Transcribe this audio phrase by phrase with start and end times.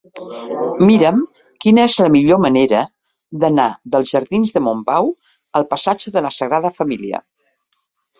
[0.89, 1.17] Mira'm
[1.65, 2.79] quina és la millor manera
[3.43, 3.65] d'anar
[3.97, 5.11] dels jardins de Montbau
[5.61, 7.21] al passatge de la Sagrada Família.